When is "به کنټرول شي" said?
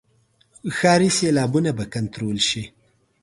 1.77-2.63